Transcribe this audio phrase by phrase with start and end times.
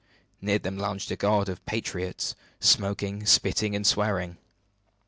[0.41, 4.37] Near them lounged a guard of "Patriots," smoking, spitting, and swearing.